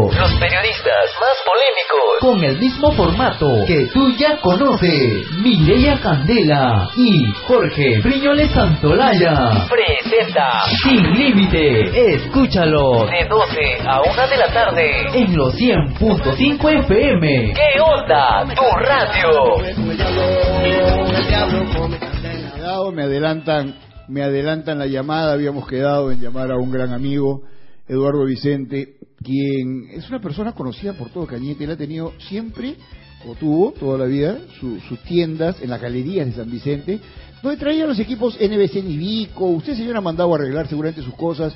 [0.00, 2.20] Los periodistas más polémicos.
[2.20, 5.28] Con el mismo formato que tú ya conoces.
[5.42, 9.66] Mireya Candela y Jorge Briñoles Santolaya.
[9.68, 12.14] Presenta Sin límite.
[12.14, 13.06] Escúchalo.
[13.06, 14.90] de 12 a 1 de la tarde.
[15.14, 17.54] En los 100.5 FM.
[17.54, 18.46] ¿Qué onda?
[18.54, 19.56] Tu radio.
[22.54, 23.74] Quedado, me adelantan,
[24.06, 27.42] me adelantan la llamada, habíamos quedado en llamar a un gran amigo,
[27.88, 32.76] Eduardo Vicente, quien es una persona conocida por todo Cañete, él ha tenido siempre,
[33.26, 37.00] o tuvo toda la vida, su- sus tiendas en las galerías de San Vicente,
[37.42, 41.54] donde traía los equipos NBC Nibico, usted señor ha mandado a arreglar seguramente sus cosas,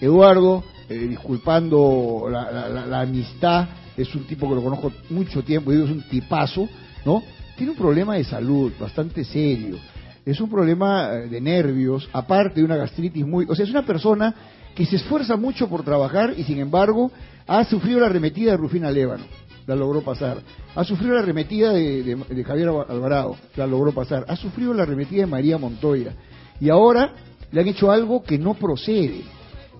[0.00, 5.42] Eduardo, eh, disculpando la, la- la- la amistad, es un tipo que lo conozco mucho
[5.42, 6.68] tiempo, digo, es un tipazo,
[7.04, 7.22] ¿no?
[7.56, 9.78] Tiene un problema de salud bastante serio,
[10.24, 13.46] es un problema eh, de nervios, aparte de una gastritis muy...
[13.48, 14.34] O sea, es una persona
[14.76, 17.10] que se esfuerza mucho por trabajar y sin embargo
[17.48, 19.24] ha sufrido la arremetida de Rufina Lévano,
[19.66, 20.38] la logró pasar.
[20.76, 24.24] Ha sufrido la arremetida de, de- Javier Alvarado, la logró pasar.
[24.28, 26.12] Ha sufrido la arremetida de María Montoya.
[26.60, 27.12] Y ahora
[27.50, 29.22] le han hecho algo que no procede.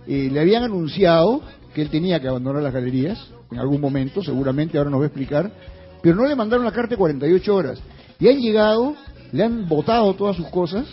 [0.08, 1.42] Eh, le habían anunciado
[1.74, 3.18] que él tenía que abandonar las galerías
[3.52, 5.50] en algún momento, seguramente ahora nos va a explicar,
[6.02, 7.78] pero no le mandaron la carta de 48 horas.
[8.18, 8.94] Y han llegado,
[9.32, 10.86] le han botado todas sus cosas,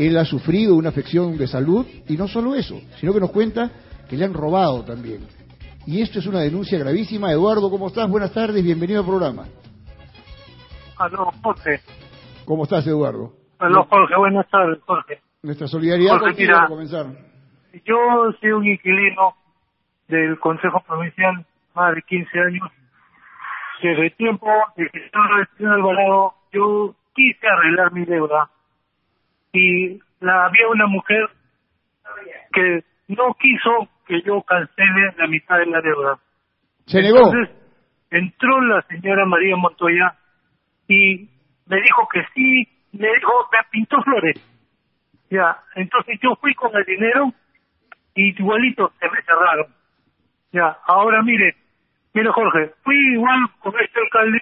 [0.00, 3.70] él ha sufrido una afección de salud y no solo eso, sino que nos cuenta
[4.08, 5.20] que le han robado también.
[5.86, 7.30] Y esto es una denuncia gravísima.
[7.30, 8.08] Eduardo, ¿cómo estás?
[8.08, 9.44] Buenas tardes, bienvenido al programa.
[10.96, 11.80] Aló, Jorge.
[12.46, 13.32] ¿Cómo estás, Eduardo?
[13.58, 14.16] Aló, Jorge.
[14.16, 15.20] Buenas tardes, Jorge.
[15.42, 16.56] Nuestra solidaridad Jorge, contigo mira.
[16.56, 17.06] para comenzar.
[17.84, 17.96] Yo
[18.40, 19.34] soy un inquilino
[20.08, 22.70] del Consejo Provincial más de 15 años.
[23.82, 28.48] Desde el tiempo de que estaba Alvarado, yo quise arreglar mi deuda.
[29.52, 31.28] Y la, había una mujer
[32.52, 36.18] que no quiso que yo cancele la mitad de la deuda.
[36.86, 37.18] Se negó.
[37.18, 37.56] Entonces
[38.10, 40.14] entró la señora María Montoya
[40.88, 41.28] y
[41.66, 44.36] me dijo que sí, me dijo, me pintó flores.
[45.30, 47.32] Ya, entonces yo fui con el dinero
[48.14, 49.66] y igualito se me cerraron.
[50.52, 51.54] Ya, ahora mire,
[52.12, 54.40] mire Jorge, fui igual con este alcalde,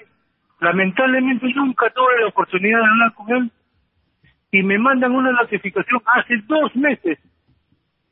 [0.60, 3.52] lamentablemente nunca tuve la oportunidad de hablar con él
[4.50, 7.18] y me mandan una notificación hace dos meses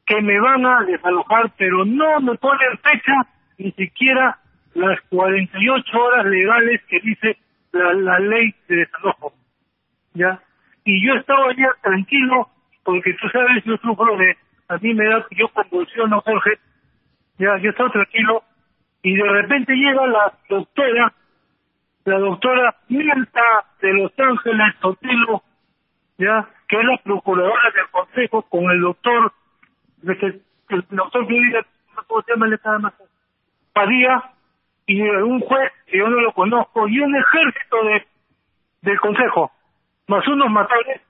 [0.06, 3.12] que me van a desalojar, pero no me ponen fecha,
[3.58, 4.38] ni siquiera
[4.74, 7.38] las 48 horas legales que dice
[7.72, 9.32] la, la ley de desalojo.
[10.14, 10.40] ¿Ya?
[10.84, 12.48] Y yo estaba ya tranquilo,
[12.84, 14.36] porque tú sabes, yo sufro de,
[14.68, 16.58] a mí me da, yo convulsiono, Jorge,
[17.38, 18.44] ya, yo estaba tranquilo,
[19.02, 21.12] y de repente llega la doctora,
[22.04, 25.42] la doctora Mirta de Los Ángeles Sotelo,
[26.18, 29.32] ya, que es la procuradora del consejo, con el doctor,
[30.02, 31.66] el, el doctor que diga,
[32.06, 32.94] ¿cómo se llama el nada más?
[33.72, 34.30] Padilla,
[34.86, 38.06] y un juez que yo no lo conozco, y un ejército de
[38.82, 39.50] del consejo,
[40.06, 41.00] más unos matones,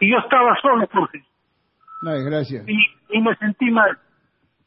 [0.00, 1.22] y yo estaba solo, Jorge,
[2.02, 2.62] Una desgracia.
[2.66, 2.78] y,
[3.10, 3.98] y me sentí mal,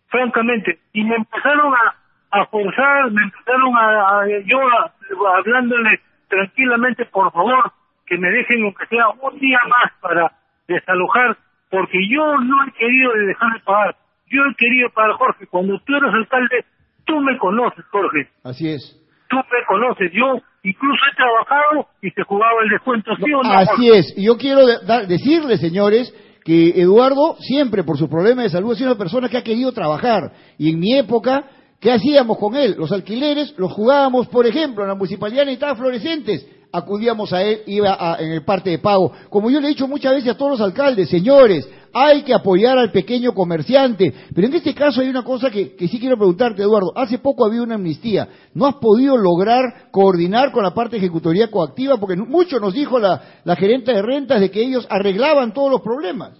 [0.07, 1.95] francamente, y me empezaron a,
[2.39, 4.93] a forzar, me empezaron a, a- yo a-
[5.37, 5.99] hablándole
[6.29, 7.71] tranquilamente, por favor,
[8.07, 10.31] que me dejen aunque sea un día más para
[10.67, 11.37] desalojar,
[11.69, 13.95] porque yo no he querido dejar de pagar,
[14.29, 16.65] yo he querido pagar, Jorge, cuando tú eres alcalde,
[17.05, 18.81] tú me conoces, Jorge, Así es.
[19.29, 23.51] tú me conoces, yo incluso he trabajado y se jugaba el descuento, ¿sí o no?
[23.51, 23.99] Así Jorge?
[23.99, 24.13] es.
[24.17, 26.13] Y yo quiero de- dar- decirle, señores,
[26.43, 29.71] que Eduardo siempre, por sus problemas de salud, ha sido una persona que ha querido
[29.73, 30.31] trabajar.
[30.57, 31.43] Y en mi época,
[31.81, 32.75] ¿qué hacíamos con él?
[32.77, 36.49] Los alquileres los jugábamos, por ejemplo, en la municipalidad necesitaba fluorescentes.
[36.71, 39.11] Acudíamos a él, iba a- en el parte de pago.
[39.29, 42.77] Como yo le he dicho muchas veces a todos los alcaldes, señores, hay que apoyar
[42.77, 44.13] al pequeño comerciante.
[44.35, 46.91] Pero en este caso hay una cosa que, que sí quiero preguntarte, Eduardo.
[46.95, 48.27] Hace poco había una amnistía.
[48.53, 51.97] ¿No has podido lograr coordinar con la parte de ejecutoría coactiva?
[51.97, 55.81] Porque mucho nos dijo la, la gerente de rentas de que ellos arreglaban todos los
[55.81, 56.31] problemas.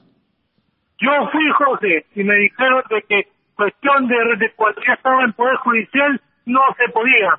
[1.00, 4.16] Yo fui, José, y me dijeron de que cuestión de,
[4.46, 7.30] de cuando ya estaba en Poder Judicial no se podía.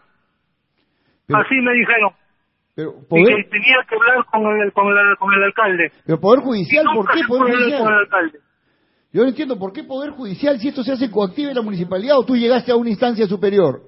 [1.26, 2.10] Pero- Así me dijeron.
[2.78, 5.90] Pero Y que tenía que hablar con el, con el, con el alcalde.
[6.06, 7.98] pero poder judicial, ¿por qué poder hablar con el judicial?
[7.98, 8.38] alcalde.
[9.12, 12.18] Yo no entiendo por qué poder judicial si esto se hace coactivo en la municipalidad
[12.18, 13.80] o tú llegaste a una instancia superior.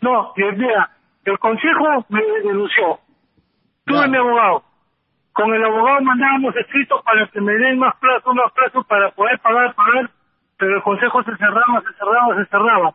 [0.00, 0.90] No, mira,
[1.26, 2.98] el consejo me denunció.
[3.84, 4.08] Tuve Ya.
[4.08, 4.62] mi abogado.
[5.32, 9.38] Con el abogado mandábamos escritos para que me den más plazo, más plazo para poder
[9.40, 10.10] pagar, pagar,
[10.58, 12.94] pero el consejo se cerraba, se cerraba, se cerraba.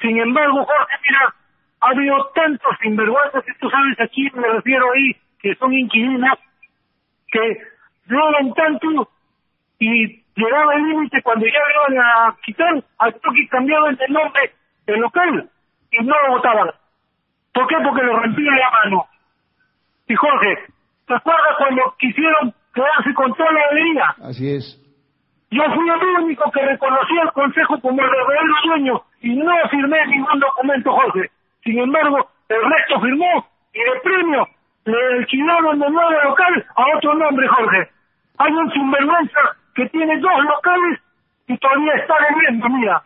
[0.00, 1.34] Sin embargo, Jorge, mira,
[1.84, 6.38] ha habido tantos sinvergüenzas que tú sabes a quién me refiero ahí, que son inquilinos,
[7.30, 7.58] que
[8.06, 9.08] roban tanto
[9.78, 11.52] y llegaba el límite cuando ya
[11.92, 14.52] iban a quitar, al toque cambiaban de nombre
[14.86, 15.50] el local
[15.90, 16.70] y no lo votaban.
[17.52, 17.76] ¿Por qué?
[17.84, 19.06] Porque le rompían la mano.
[20.08, 20.58] Y Jorge,
[21.06, 24.14] ¿te acuerdas cuando quisieron quedarse con toda la alegría?
[24.22, 24.80] Así es.
[25.50, 30.06] Yo fui el único que reconocí al Consejo como el verdadero dueño y no firmé
[30.06, 31.30] ningún documento, Jorge.
[31.64, 34.46] Sin embargo, el resto firmó y de premio
[34.84, 37.90] le alquilaron de nuevo local a otro nombre, Jorge.
[38.38, 39.40] Hay un sinvergüenza
[39.74, 41.00] que tiene dos locales
[41.48, 43.02] y todavía está vendiendo, mira.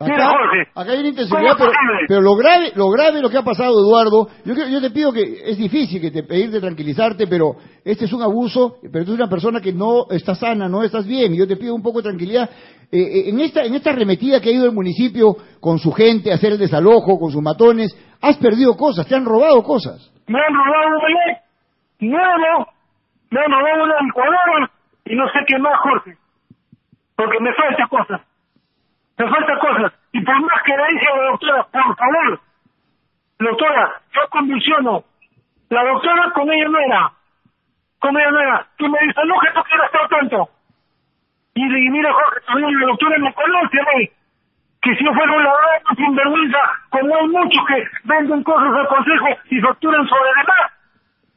[0.00, 0.70] Mira, Acá, Jorge.
[0.76, 1.72] acá hay una ¿Cómo
[2.06, 5.22] pero, lo grave, lo grave lo que ha pasado, Eduardo, yo, yo te pido que
[5.44, 9.28] es difícil que te pedirte tranquilizarte, pero este es un abuso, pero tú eres una
[9.28, 12.10] persona que no está sana, no estás bien, y yo te pido un poco de
[12.10, 12.48] tranquilidad.
[12.90, 16.32] Eh, eh, en esta en esta arremetida que ha ido el municipio con su gente
[16.32, 17.92] a hacer el desalojo, con sus matones,
[18.22, 20.10] has perdido cosas, te han robado cosas.
[20.26, 21.42] Me han robado un ballet
[22.00, 22.66] nuevo,
[23.30, 24.70] me han robado una licuadora
[25.04, 26.16] y no sé qué más, Jorge.
[27.16, 28.20] Porque me falta cosas.
[29.18, 29.92] Me falta cosas.
[30.12, 32.40] Y por más que le dije a la doctora, por favor,
[33.38, 35.04] doctora, yo convulsiono.
[35.68, 37.12] La doctora con ella no era.
[37.98, 38.66] Con ella no era.
[38.78, 40.48] Tú me dices, no, que no quiero estar tanto.
[41.58, 44.06] Y, y mira, Jorge, todavía la doctora me conoce a mí.
[44.80, 46.58] Que si yo fuera un ladrón sin vergüenza,
[46.90, 50.66] como hay muchos que venden cosas al consejo y facturan sobre demás.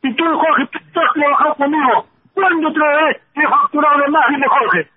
[0.03, 2.05] Y tú, Jorge, tú has trabajado conmigo.
[2.35, 4.25] ¿Cuándo otra vez he facturado de más?
[4.29, 4.89] Dime, Jorge.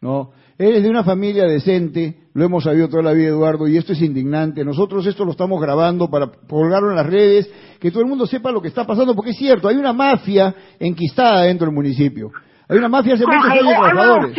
[0.00, 3.92] No, eres de una familia decente, lo hemos sabido toda la vida, Eduardo, y esto
[3.92, 4.64] es indignante.
[4.64, 8.50] Nosotros esto lo estamos grabando para colgarlo en las redes, que todo el mundo sepa
[8.50, 12.32] lo que está pasando, porque es cierto, hay una mafia enquistada dentro del municipio.
[12.68, 14.36] Hay una mafia hace muchos años trabajadores.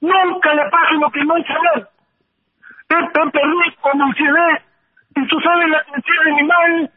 [0.00, 1.86] nunca le pase lo que no hizo a él.
[2.88, 4.38] Él tan perdido como el CD.
[5.16, 6.90] Y tú sabes la atención de mi madre,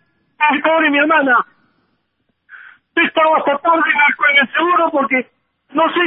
[0.51, 1.45] mi padre y mi hermana.
[2.95, 5.31] He estado hasta tarde en el, el seguro porque
[5.73, 5.99] no sé,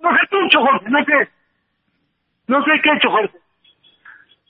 [0.00, 1.30] no sé hecho, Jorge, no sé.
[2.48, 3.38] No sé qué he hecho, Jorge.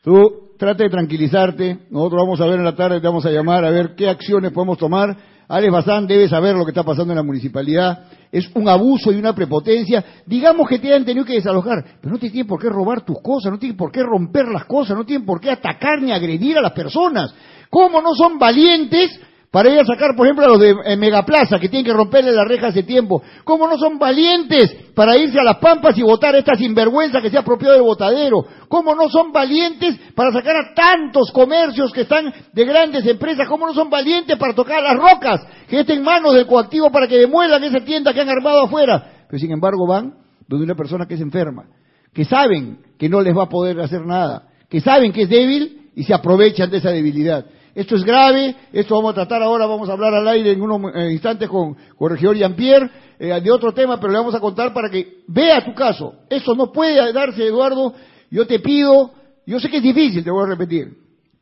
[0.03, 3.65] Tú trata de tranquilizarte, nosotros vamos a ver en la tarde, te vamos a llamar
[3.65, 5.17] a ver qué acciones podemos tomar.
[5.51, 8.05] Alex Bazán debe saber lo que está pasando en la municipalidad.
[8.31, 10.23] Es un abuso y una prepotencia.
[10.25, 13.21] Digamos que te han tenido que desalojar, pero no te tienen por qué robar tus
[13.21, 16.57] cosas, no tienen por qué romper las cosas, no tienen por qué atacar ni agredir
[16.57, 17.35] a las personas.
[17.69, 19.11] ¿Cómo no son valientes
[19.51, 22.31] para ir a sacar, por ejemplo, a los de eh, Megaplaza, que tienen que romperle
[22.31, 23.21] la reja hace tiempo?
[23.43, 27.31] ¿Cómo no son valientes para irse a las pampas y votar a esta sinvergüenza que
[27.31, 28.45] se ha apropiado del botadero?
[28.69, 33.49] ¿Cómo no son valientes para sacar a tantos comercios que están de grandes empresas?
[33.49, 37.09] ¿Cómo no son valientes para tocar las rocas que estén en manos del coactivo para
[37.09, 39.25] que demuelan esa tienda que han armado afuera?
[39.29, 40.15] Pero sin embargo van
[40.47, 41.65] donde una persona que es enferma,
[42.13, 45.91] que saben que no les va a poder hacer nada, que saben que es débil
[45.97, 47.47] y se aprovechan de esa debilidad.
[47.75, 50.95] Esto es grave, esto vamos a tratar ahora, vamos a hablar al aire en unos
[50.95, 54.41] eh, instantes con, con el regidor Jean-Pierre, eh, de otro tema, pero le vamos a
[54.41, 56.15] contar para que vea tu caso.
[56.29, 57.95] Eso no puede darse, Eduardo.
[58.31, 59.11] Yo te pido,
[59.47, 60.89] yo sé que es difícil, te voy a repetir,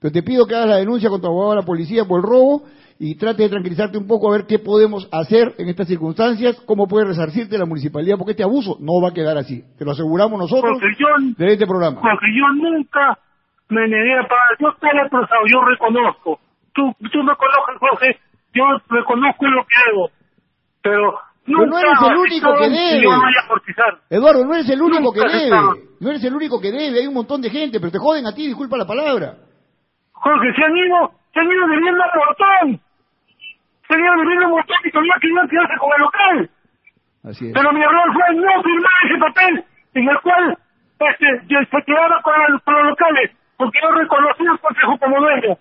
[0.01, 2.27] pero te pido que hagas la denuncia contra tu abogado a la policía por el
[2.27, 2.63] robo
[2.99, 6.89] y trate de tranquilizarte un poco a ver qué podemos hacer en estas circunstancias, cómo
[6.89, 9.63] puede resarcirte la municipalidad, porque este abuso no va a quedar así.
[9.79, 12.01] Te lo aseguramos nosotros yo, de este programa.
[12.01, 13.19] porque yo nunca
[13.69, 14.57] me negué a pagar.
[14.59, 16.41] Yo estoy atrasado, yo reconozco.
[16.75, 18.19] Tú, tú me conoces, Jorge,
[18.55, 20.11] yo reconozco lo que hago.
[20.83, 21.19] Pero
[21.67, 23.07] no eres el único que debe.
[23.11, 23.19] a.
[24.11, 25.51] Eduardo, no eres el único que debe.
[26.01, 26.99] No eres el único que debe.
[27.01, 29.35] Hay un montón de gente, pero te joden a ti, disculpa la palabra.
[30.13, 32.81] Jorge, se han ido, se han ido debiendo un montón.
[33.89, 36.51] Se han ido debiendo un montón y todavía querían quedarse con el local.
[37.25, 37.53] Así es.
[37.55, 39.65] Pero mi error fue no firmar ese papel
[39.95, 40.59] en el cual
[41.01, 45.59] este, se quedaba con, el- con los locales, porque yo reconocí el consejo como dueño.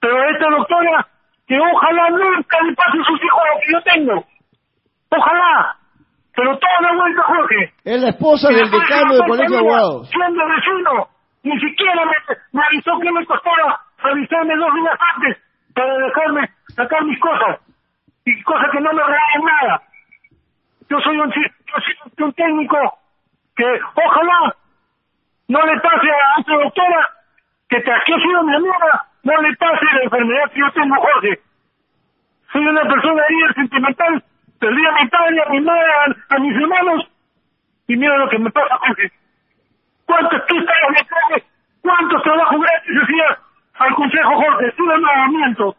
[0.00, 1.06] Pero esta doctora,
[1.46, 4.24] que ojalá nunca le pase a sus hijos lo que yo tengo.
[5.10, 5.76] Ojalá.
[6.34, 7.72] Pero todo de vuelta, Jorge.
[7.84, 10.08] Es la esposa del decano del colegio de abogados.
[10.08, 11.08] Siendo vecino,
[11.42, 12.16] ni siquiera me,
[12.52, 15.36] me avisó que me costaba avisarme dos días antes
[15.74, 17.60] para dejarme sacar mis cosas.
[18.24, 19.82] Y cosas que no me regalen nada.
[20.88, 22.78] Yo soy un, yo soy un técnico
[23.56, 24.54] que ojalá
[25.50, 27.08] no le pase a esta doctora
[27.68, 31.40] que, te, ha sido mi amiga, no le pase la enfermedad que yo tengo, Jorge.
[32.52, 34.24] Soy una persona herida sentimental,
[34.60, 35.90] perdí a mi padre, a mi madre,
[36.28, 37.10] a, mis hermanos,
[37.88, 39.10] y mira lo que me pasa, Jorge.
[40.06, 41.42] ¿Cuántos tú estás?
[41.82, 43.38] ¿Cuántos trabajos gratis hacías
[43.74, 44.72] al Consejo, Jorge?
[44.76, 45.74] Tú de.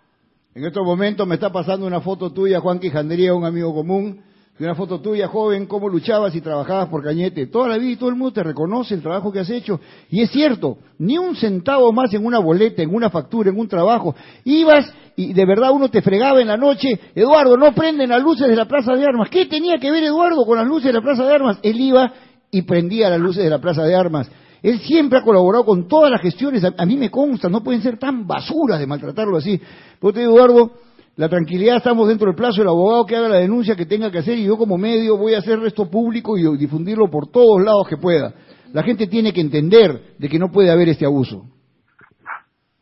[0.55, 4.21] En estos momentos me está pasando una foto tuya, Juan Quijandría, un amigo común,
[4.59, 7.47] una foto tuya, joven, cómo luchabas y trabajabas por Cañete.
[7.47, 9.79] Toda la vida y todo el mundo te reconoce el trabajo que has hecho.
[10.09, 13.67] Y es cierto, ni un centavo más en una boleta, en una factura, en un
[13.67, 14.13] trabajo.
[14.43, 16.99] Ibas y de verdad uno te fregaba en la noche.
[17.15, 19.29] Eduardo, no prenden las luces de la Plaza de Armas.
[19.29, 21.57] ¿Qué tenía que ver Eduardo con las luces de la Plaza de Armas?
[21.63, 22.13] Él iba
[22.51, 24.29] y prendía las luces de la Plaza de Armas.
[24.61, 27.97] Él siempre ha colaborado con todas las gestiones, a, mí me consta, no pueden ser
[27.97, 29.59] tan basuras de maltratarlo así.
[29.99, 30.71] Digo, Eduardo,
[31.17, 34.19] la tranquilidad, estamos dentro del plazo, el abogado que haga la denuncia que tenga que
[34.19, 37.87] hacer y yo como medio voy a hacer esto público y difundirlo por todos lados
[37.89, 38.33] que pueda.
[38.73, 41.43] La gente tiene que entender de que no puede haber este abuso.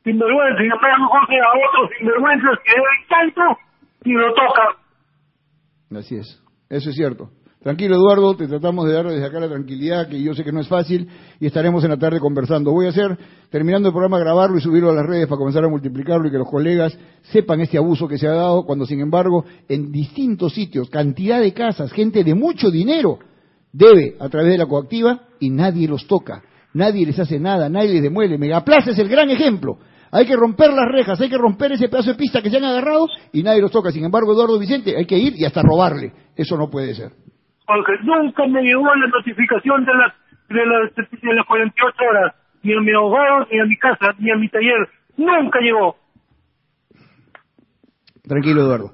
[0.03, 3.41] Sinvergüenza, y después Jorge a otros sinvergüenzas que hay tanto
[4.05, 5.99] y lo tocan.
[5.99, 7.29] Así es, eso es cierto.
[7.61, 10.61] Tranquilo, Eduardo, te tratamos de dar desde acá la tranquilidad, que yo sé que no
[10.61, 11.09] es fácil,
[11.41, 12.71] y estaremos en la tarde conversando.
[12.71, 13.17] Voy a hacer,
[13.49, 16.37] terminando el programa, grabarlo y subirlo a las redes para comenzar a multiplicarlo y que
[16.37, 16.97] los colegas
[17.33, 21.53] sepan este abuso que se ha dado, cuando sin embargo, en distintos sitios, cantidad de
[21.53, 23.19] casas, gente de mucho dinero,
[23.73, 26.41] debe a través de la coactiva y nadie los toca,
[26.73, 28.37] nadie les hace nada, nadie les demuele.
[28.37, 29.79] Megaplaza es el gran ejemplo.
[30.11, 32.63] Hay que romper las rejas, hay que romper ese pedazo de pista que se han
[32.63, 33.91] agarrado y nadie los toca.
[33.91, 36.13] Sin embargo, Eduardo Vicente, hay que ir y hasta robarle.
[36.37, 37.11] Eso no puede ser.
[37.69, 40.13] Porque nunca me llegó la notificación de las,
[40.49, 42.33] de las, de las 48 horas,
[42.63, 44.89] ni a mi abogado, ni a mi casa, ni a mi taller.
[45.17, 45.95] Nunca llegó.
[48.27, 48.91] Tranquilo, Eduardo.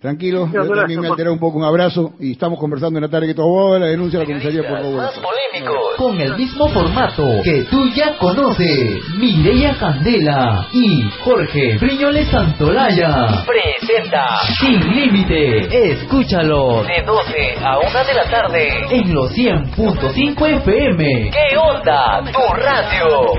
[0.00, 1.58] Tranquilo, yo gracias, también me alteré un poco.
[1.58, 4.26] Un abrazo y estamos conversando en la tarde que tu abogado la denuncia a la
[4.26, 5.96] comisaría por más polémicos.
[5.96, 13.44] Con el mismo formato que tú ya conoces, Mireya Candela y Jorge Briñoles Santolaya.
[13.44, 18.68] Presenta Sin límite, escúchalo de 12 a 1 de la tarde.
[18.92, 21.30] en los 100.5 FM.
[21.32, 22.22] ¿Qué onda?
[22.22, 23.34] Tu radio.